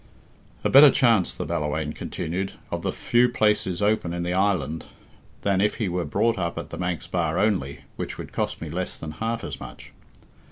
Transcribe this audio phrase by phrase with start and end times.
[0.63, 4.85] "A better chance," the Ballawhaine continued, "of the few places open in the island
[5.43, 8.71] than if he were brought up at the Manx bar only, which would cost me
[8.71, 9.91] less than half as much."